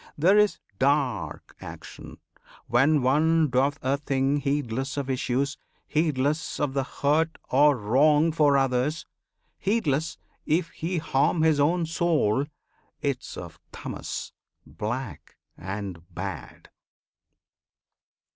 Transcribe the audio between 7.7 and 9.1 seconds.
wrong for others,